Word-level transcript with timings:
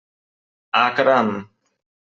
Ah, 0.79 0.89
caram! 0.95 1.31